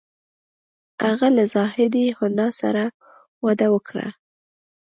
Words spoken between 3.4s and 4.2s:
واده وکړ